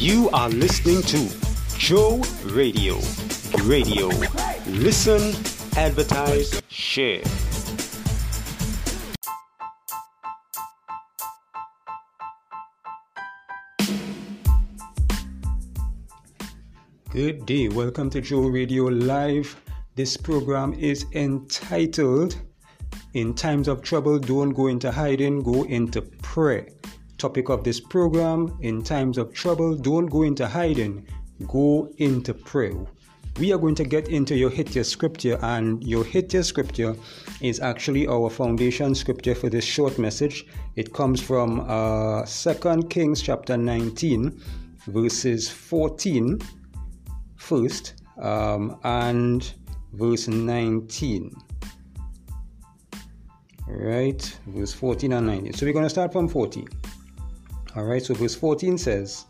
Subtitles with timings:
[0.00, 1.28] You are listening to
[1.76, 3.00] Joe Radio.
[3.64, 4.06] Radio.
[4.68, 5.34] Listen,
[5.76, 7.24] advertise, share.
[17.10, 17.68] Good day.
[17.68, 19.60] Welcome to Joe Radio Live.
[19.96, 22.40] This program is entitled
[23.14, 26.68] In Times of Trouble, Don't Go into Hiding, Go into Prayer.
[27.18, 31.06] Topic of this program In Times of Trouble, Don't Go into Hiding,
[31.46, 32.86] Go into Prayer.
[33.38, 36.96] We are going to get into your hit scripture, and your hit scripture
[37.40, 40.46] is actually our foundation scripture for this short message.
[40.76, 44.40] It comes from uh, 2 Kings chapter 19,
[44.88, 46.38] verses 14
[47.36, 49.54] first um, and
[49.92, 51.34] verse 19
[53.68, 56.66] right verse 14 and 19 so we're going to start from 14
[57.76, 59.26] all right so verse 14 says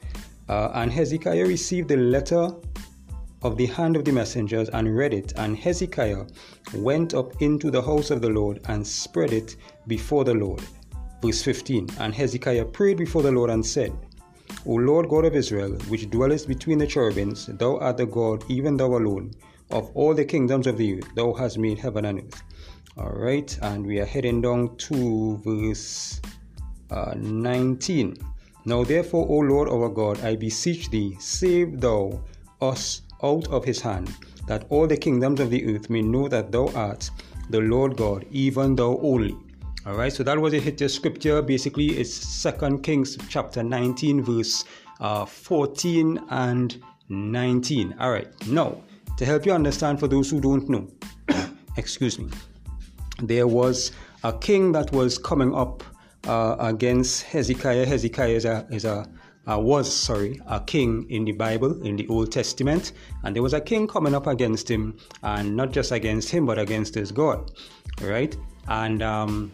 [0.48, 2.50] uh, and hezekiah received the letter
[3.42, 6.24] of the hand of the messengers and read it and hezekiah
[6.74, 10.62] went up into the house of the lord and spread it before the lord
[11.22, 13.92] verse 15 and hezekiah prayed before the lord and said
[14.66, 18.76] O Lord God of Israel, which dwellest between the cherubims, thou art the God, even
[18.76, 19.32] thou alone.
[19.70, 22.42] Of all the kingdoms of the earth, thou hast made heaven and earth.
[22.96, 26.20] All right, and we are heading down to verse
[26.90, 28.16] uh, 19.
[28.64, 32.20] Now, therefore, O Lord our God, I beseech thee, save thou
[32.60, 34.12] us out of his hand,
[34.46, 37.10] that all the kingdoms of the earth may know that thou art
[37.50, 39.36] the Lord God, even thou only.
[39.86, 41.40] All right, so that was a hit scripture.
[41.40, 44.64] Basically, it's Second Kings chapter 19, verse
[45.00, 47.94] uh, 14 and 19.
[47.98, 48.82] All right, now
[49.16, 50.86] to help you understand, for those who don't know,
[51.76, 52.28] excuse me,
[53.22, 53.92] there was
[54.24, 55.82] a king that was coming up
[56.28, 57.86] uh, against Hezekiah.
[57.86, 59.08] Hezekiah is a, is a
[59.48, 62.92] uh, was sorry a king in the Bible in the Old Testament,
[63.24, 66.58] and there was a king coming up against him, and not just against him, but
[66.58, 67.50] against his God,
[68.02, 68.36] right?
[68.68, 69.50] And um,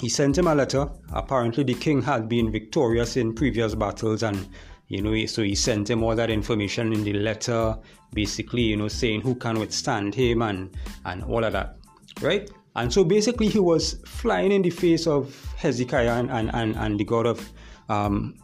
[0.00, 0.86] he sent him a letter.
[1.12, 4.48] Apparently, the king had been victorious in previous battles, and
[4.88, 7.78] you know, so he sent him all that information in the letter,
[8.12, 10.76] basically, you know, saying who can withstand him and
[11.06, 11.78] and all of that,
[12.20, 12.50] right?
[12.74, 16.98] And so basically, he was flying in the face of Hezekiah and and, and, and
[16.98, 17.52] the God of
[17.88, 18.34] um,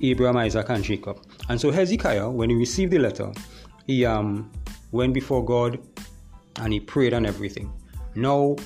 [0.00, 1.24] Abraham, Isaac, and Jacob.
[1.48, 3.32] And so Hezekiah, when he received the letter,
[3.86, 4.50] he um,
[4.92, 5.78] went before God
[6.56, 7.72] and he prayed and everything.
[8.14, 8.56] Now,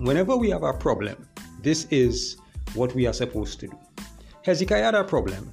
[0.00, 1.26] Whenever we have a problem,
[1.62, 2.36] this is
[2.74, 3.78] what we are supposed to do.
[4.42, 5.50] Hezekiah had a problem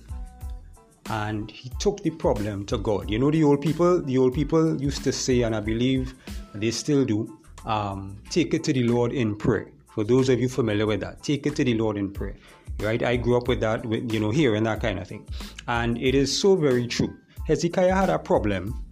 [1.10, 3.10] and he took the problem to God.
[3.10, 6.14] You know, the old people, the old people used to say, and I believe
[6.54, 9.72] they still do, um, take it to the Lord in prayer.
[9.94, 12.36] For those of you familiar with that, take it to the Lord in prayer.
[12.80, 13.02] Right?
[13.04, 15.28] I grew up with that, with, you know, here and that kind of thing.
[15.68, 17.16] And it is so very true.
[17.46, 18.84] Hezekiah had a problem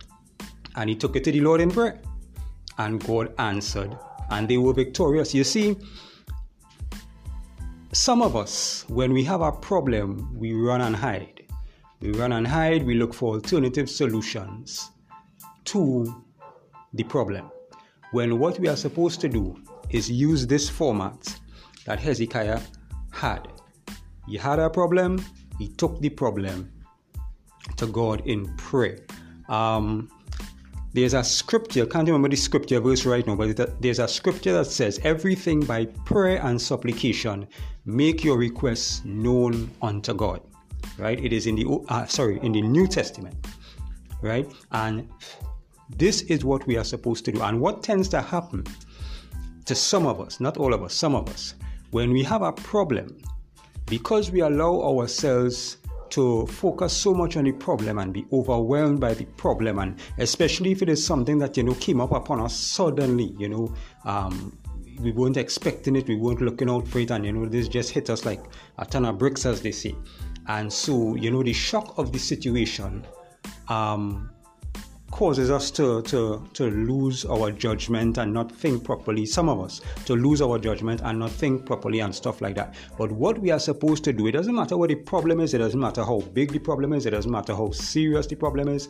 [0.76, 2.00] and he took it to the Lord in prayer.
[2.78, 3.98] And God answered
[4.30, 5.34] and they were victorious.
[5.34, 5.76] You see,
[7.94, 11.44] some of us, when we have a problem, we run and hide.
[12.00, 14.92] We run and hide, we look for alternative solutions
[15.66, 16.24] to
[16.94, 17.52] the problem.
[18.12, 19.58] When what we are supposed to do
[19.90, 21.40] is use this format
[21.86, 22.60] that Hezekiah
[23.12, 23.48] had.
[24.28, 25.24] He had a problem,
[25.58, 26.72] he took the problem
[27.78, 29.00] to God in prayer.
[29.50, 30.10] Um,
[30.94, 34.52] there's a scripture, I can't remember the scripture verse right now, but there's a scripture
[34.54, 37.48] that says, Everything by prayer and supplication,
[37.86, 40.42] make your requests known unto God.
[40.98, 41.24] Right?
[41.24, 43.36] It is in the, uh, sorry, in the New Testament.
[44.22, 44.52] Right?
[44.72, 45.08] And
[45.98, 47.42] this is what we are supposed to do.
[47.42, 48.64] And what tends to happen
[49.66, 51.56] to some of us, not all of us, some of us,
[51.92, 53.18] when we have a problem,
[53.86, 55.78] because we allow ourselves
[56.12, 60.72] to focus so much on the problem and be overwhelmed by the problem and especially
[60.72, 64.58] if it is something that you know came up upon us suddenly you know um,
[65.00, 67.92] we weren't expecting it we weren't looking out for it and you know this just
[67.92, 68.44] hit us like
[68.80, 69.96] a ton of bricks as they say
[70.48, 73.06] and so you know the shock of the situation
[73.70, 74.30] um,
[75.12, 79.26] causes us to, to, to lose our judgment and not think properly.
[79.26, 82.76] Some of us to lose our judgment and not think properly and stuff like that.
[82.98, 85.60] But what we are supposed to do, it doesn't matter what the problem is, it
[85.60, 88.90] doesn't matter how big the problem is, it doesn't matter how serious the problem is.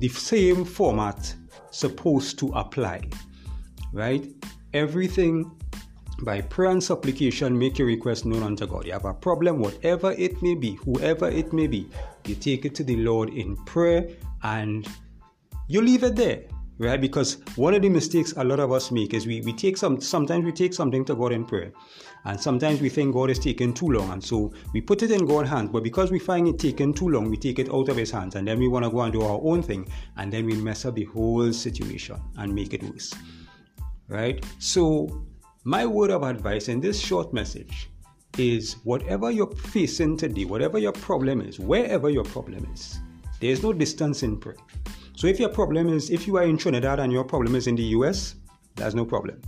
[0.00, 1.34] The same format
[1.70, 3.08] supposed to apply,
[3.92, 4.26] right?
[4.74, 5.50] Everything
[6.22, 8.86] by prayer and supplication, make your request known unto God.
[8.86, 11.88] You have a problem, whatever it may be, whoever it may be,
[12.26, 14.08] you take it to the Lord in prayer
[14.42, 14.88] and
[15.72, 16.42] you leave it there.
[16.78, 17.00] right?
[17.00, 20.00] Because one of the mistakes a lot of us make is we, we take some
[20.00, 21.72] sometimes we take something to God in prayer,
[22.24, 25.24] and sometimes we think God is taking too long, and so we put it in
[25.26, 25.70] God's hands.
[25.70, 28.34] But because we find it taking too long, we take it out of His hands,
[28.34, 30.84] and then we want to go and do our own thing, and then we mess
[30.84, 33.14] up the whole situation and make it worse,
[34.08, 34.44] right?
[34.58, 35.24] So
[35.64, 37.88] my word of advice in this short message
[38.38, 42.98] is whatever you're facing today, whatever your problem is, wherever your problem is,
[43.40, 44.56] there's no distance in prayer.
[45.22, 47.76] So if your problem is, if you are in Trinidad and your problem is in
[47.76, 48.34] the US,
[48.74, 49.40] that's no problem.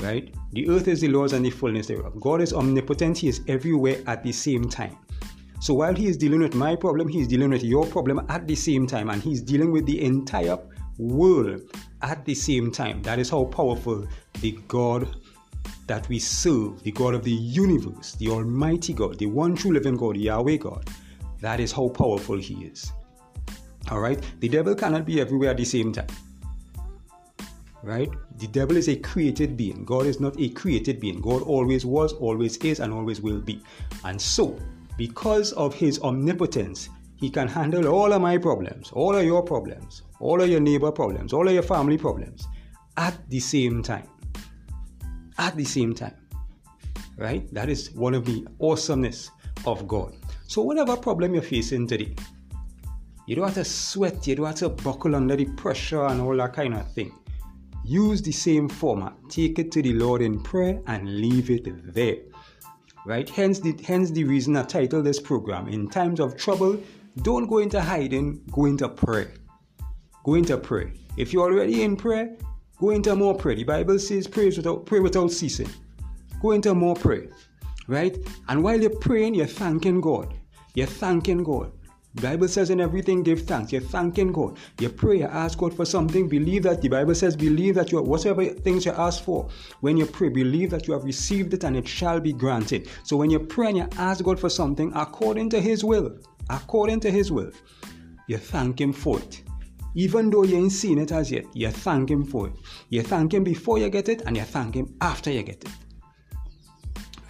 [0.00, 0.34] Right?
[0.50, 2.20] The earth is the Lord's and the fullness thereof.
[2.20, 4.98] God is omnipotent, He is everywhere at the same time.
[5.60, 8.48] So while He is dealing with my problem, He is dealing with your problem at
[8.48, 10.58] the same time, and He's dealing with the entire
[10.98, 11.60] world
[12.02, 13.00] at the same time.
[13.02, 14.08] That is how powerful
[14.40, 15.14] the God
[15.86, 19.96] that we serve, the God of the universe, the Almighty God, the one true living
[19.96, 20.90] God, Yahweh God,
[21.38, 22.90] that is how powerful He is.
[23.90, 24.22] All right?
[24.40, 26.06] The devil cannot be everywhere at the same time.
[27.82, 28.10] Right?
[28.38, 29.84] The devil is a created being.
[29.84, 31.20] God is not a created being.
[31.20, 33.62] God always was, always is, and always will be.
[34.04, 34.58] And so,
[34.96, 40.02] because of his omnipotence, he can handle all of my problems, all of your problems,
[40.18, 42.46] all of your neighbor problems, all of your family problems
[42.96, 44.08] at the same time.
[45.38, 46.16] At the same time.
[47.16, 47.52] Right?
[47.52, 49.30] That is one of the awesomeness
[49.66, 50.16] of God.
[50.46, 52.14] So, whatever problem you're facing today,
[53.26, 56.36] you don't have to sweat, you don't have to buckle under the pressure and all
[56.36, 57.12] that kind of thing.
[57.84, 59.14] Use the same format.
[59.28, 62.16] Take it to the Lord in prayer and leave it there.
[63.06, 63.28] Right?
[63.28, 65.68] Hence the hence the reason I titled this program.
[65.68, 66.80] In times of trouble,
[67.22, 69.32] don't go into hiding, go into prayer.
[70.24, 70.92] Go into prayer.
[71.18, 72.34] If you're already in prayer,
[72.78, 73.56] go into more prayer.
[73.56, 75.68] The Bible says pray without pray without ceasing.
[76.40, 77.28] Go into more prayer.
[77.86, 78.16] Right?
[78.48, 80.34] And while you're praying, you're thanking God.
[80.74, 81.70] You're thanking God.
[82.22, 83.72] Bible says in everything give thanks.
[83.72, 84.56] You're thanking God.
[84.78, 86.28] You pray, you ask God for something.
[86.28, 89.48] Believe that the Bible says, believe that you whatever things you ask for,
[89.80, 92.88] when you pray, believe that you have received it and it shall be granted.
[93.02, 96.16] So when you pray and you ask God for something according to His will,
[96.50, 97.50] according to His will,
[98.28, 99.42] you thank Him for it.
[99.96, 102.54] Even though you ain't seen it as yet, you thank Him for it.
[102.90, 105.70] You thank Him before you get it, and you thank Him after you get it.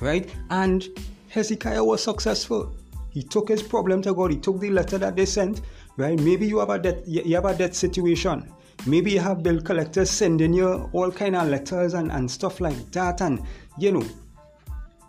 [0.01, 0.31] Right?
[0.51, 0.87] And
[1.29, 2.75] Hezekiah was successful.
[3.15, 4.33] He took his problem to God.
[4.33, 5.61] He took the letter that they sent.
[5.97, 6.19] Right?
[6.19, 7.07] Maybe you have a debt.
[7.07, 8.53] You have a debt situation.
[8.87, 12.91] Maybe you have bill collectors sending you all kind of letters and, and stuff like
[12.91, 13.23] that.
[13.23, 13.41] And
[13.79, 14.05] you know,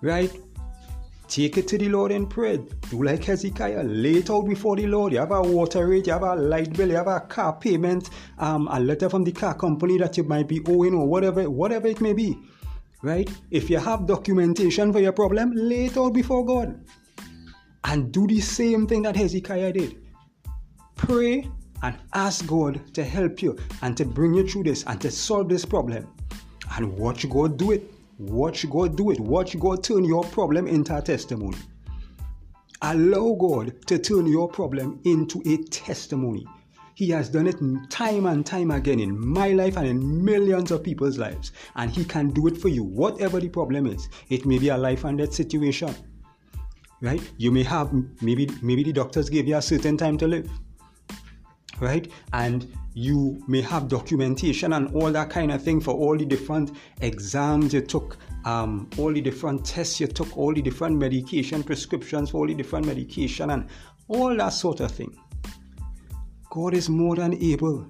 [0.01, 0.31] right?
[1.27, 2.59] Take it to the Lord in prayer.
[2.91, 3.81] Do like Hezekiah.
[3.83, 5.11] Lay it out before the Lord.
[5.11, 8.11] You have a water rate, you have a light bill, you have a car payment,
[8.37, 11.87] um, a letter from the car company that you might be owing or whatever, whatever
[11.87, 12.37] it may be.
[13.01, 13.29] Right?
[13.49, 16.79] If you have documentation for your problem, lay it out before God
[17.85, 19.97] and do the same thing that Hezekiah did.
[20.95, 21.49] Pray
[21.83, 25.49] and ask God to help you and to bring you through this and to solve
[25.49, 26.07] this problem.
[26.75, 27.91] And watch God do it.
[28.17, 29.19] Watch God do it.
[29.19, 31.57] Watch God turn your problem into a testimony.
[32.81, 36.45] Allow God to turn your problem into a testimony.
[36.95, 37.57] He has done it
[37.89, 41.51] time and time again in my life and in millions of people's lives.
[41.75, 44.09] And He can do it for you, whatever the problem is.
[44.29, 45.93] It may be a life and death situation
[47.05, 47.21] right?
[47.37, 50.49] You may have maybe maybe the doctors gave you a certain time to live,
[51.79, 52.11] right?
[52.33, 56.71] And you may have documentation and all that kind of thing for all the different
[57.01, 62.31] exams you took, um, all the different tests you took, all the different medication prescriptions
[62.31, 63.67] for all the different medication and
[64.07, 65.15] all that sort of thing.
[66.49, 67.85] God is more than able.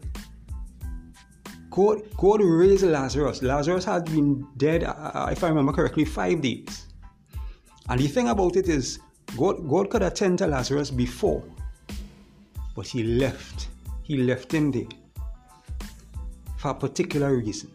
[1.69, 3.41] God, God raised Lazarus.
[3.41, 6.87] Lazarus had been dead, uh if I remember correctly, five days.
[7.87, 8.99] And the thing about it is,
[9.37, 11.43] God, God could attend to Lazarus before,
[12.75, 13.67] but he left.
[14.03, 14.87] He left him there
[16.57, 17.69] for a particular reason.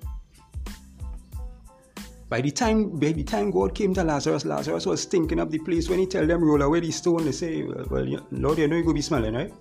[2.29, 5.59] By the time by the time God came to Lazarus, Lazarus was stinking up the
[5.59, 5.89] place.
[5.89, 8.77] When he tell them roll away the stone, they say, "Well, well Lord, you know
[8.77, 9.53] you go be smelling, right?"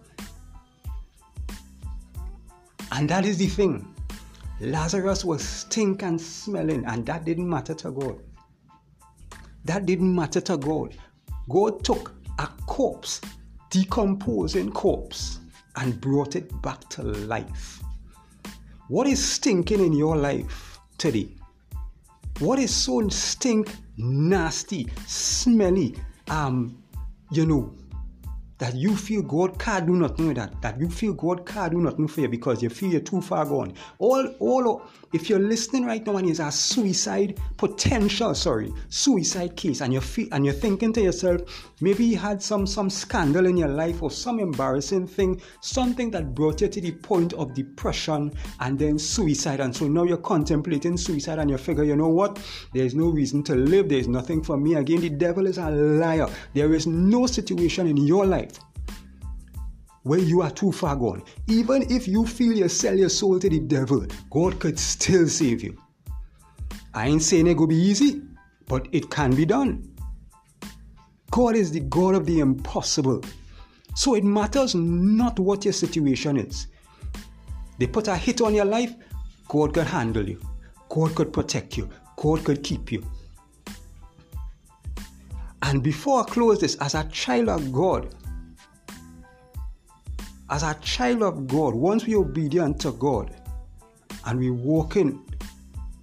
[2.91, 3.87] And that is the thing.
[4.61, 8.19] Lazarus was stink and smelling, and that didn't matter to God.
[9.65, 10.95] That didn't matter to God.
[11.49, 13.21] God took a corpse,
[13.71, 15.39] decomposing corpse,
[15.75, 17.81] and brought it back to life.
[18.87, 21.29] What is stinking in your life today?
[22.39, 25.95] What is so stink, nasty, smelly,
[26.29, 26.81] um,
[27.31, 27.73] you know,
[28.59, 31.81] that you feel God can't do nothing with that, that you feel God can't do
[31.81, 33.73] nothing for you because you feel you're too far gone.
[33.97, 39.81] All, all, if you're listening right now and there's a suicide potential, sorry, suicide case,
[39.81, 41.41] and you feel, and you're thinking to yourself,
[41.81, 46.35] maybe you had some some scandal in your life or some embarrassing thing, something that
[46.35, 50.97] brought you to the point of depression and then suicide, and so now you're contemplating
[50.97, 52.39] suicide and you figure, you know what,
[52.73, 54.75] there's no reason to live, there's nothing for me.
[54.75, 56.27] Again, the devil is a liar.
[56.53, 58.48] There is no situation in your life
[60.09, 61.21] where you are too far gone.
[61.47, 65.61] Even if you feel you sell your soul to the devil, God could still save
[65.61, 65.77] you.
[66.95, 68.23] I ain't saying it will be easy,
[68.65, 69.95] but it can be done.
[71.29, 73.23] God is the God of the impossible.
[73.93, 76.65] So it matters not what your situation is.
[77.77, 78.95] They put a hit on your life,
[79.47, 80.41] God could handle you.
[80.89, 81.87] God could protect you.
[82.15, 83.05] God could keep you.
[85.61, 88.15] And before I close this, as a child of God,
[90.49, 93.35] as a child of God, once we obedient to God
[94.25, 95.23] and we walk in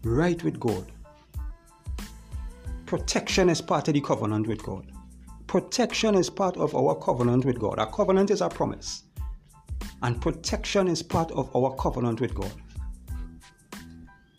[0.04, 0.92] right with God,
[2.86, 4.86] protection is part of the covenant with God.
[5.48, 7.78] Protection is part of our covenant with God.
[7.78, 9.02] Our covenant is our promise.
[10.02, 12.52] And protection is part of our covenant with God.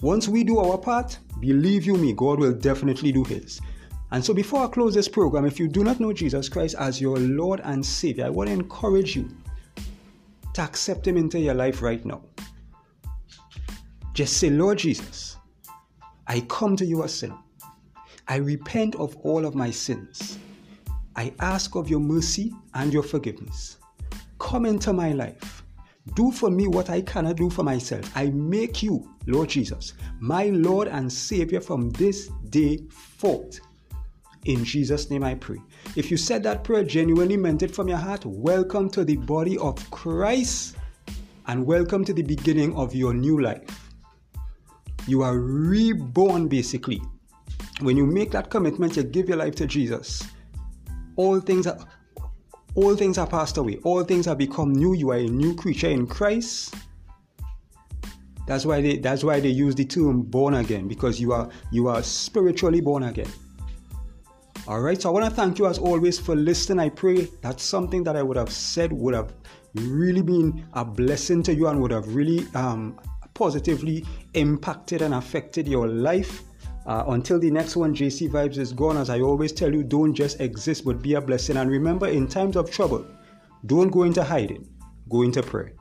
[0.02, 3.60] Once we do our part, believe you me, God will definitely do His.
[4.12, 7.02] And so, before I close this program, if you do not know Jesus Christ as
[7.02, 9.28] your Lord and Savior, I want to encourage you
[10.58, 12.24] to accept Him into your life right now.
[14.14, 15.38] Just say, Lord Jesus,
[16.26, 17.38] I come to you a sinner.
[18.28, 20.40] I repent of all of my sins.
[21.16, 23.78] I ask of your mercy and your forgiveness.
[24.40, 25.64] Come into my life.
[26.16, 28.12] Do for me what I cannot do for myself.
[28.16, 33.60] I make you, Lord Jesus, my Lord and Savior from this day forth.
[34.46, 35.58] In Jesus' name I pray.
[35.96, 39.58] If you said that prayer, genuinely meant it from your heart, welcome to the body
[39.58, 40.76] of Christ
[41.48, 43.92] and welcome to the beginning of your new life.
[45.08, 47.02] You are reborn basically.
[47.82, 50.24] When you make that commitment, you give your life to Jesus.
[51.16, 51.78] All things are
[52.76, 53.80] all things are passed away.
[53.84, 54.94] All things have become new.
[54.94, 56.76] You are a new creature in Christ.
[58.46, 61.88] That's why they that's why they use the term born again because you are you
[61.88, 63.28] are spiritually born again.
[64.68, 66.80] All right, so I want to thank you as always for listening.
[66.80, 69.32] I pray that something that I would have said would have
[69.76, 73.00] really been a blessing to you and would have really um,
[73.34, 76.44] positively impacted and affected your life.
[76.86, 78.98] Uh, until the next one, JC Vibes is gone.
[78.98, 81.56] As I always tell you, don't just exist but be a blessing.
[81.56, 83.08] And remember, in times of trouble,
[83.68, 84.68] don't go into hiding,
[85.08, 85.77] go into prayer.